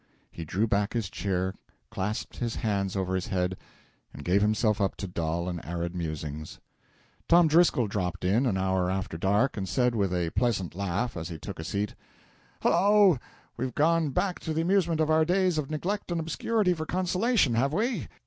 [0.31, 1.53] He drew back his chair,
[1.91, 3.55] clasped his hands over his head,
[4.11, 6.59] and gave himself up to dull and arid musings.
[7.29, 11.29] Tom Driscoll dropped in, an hour after dark, and said with a pleasant laugh as
[11.29, 11.93] he took a seat
[12.63, 13.19] "Hello,
[13.57, 17.53] we've gone back to the amusements of our days of neglect and obscurity for consolation,
[17.53, 18.07] have we?"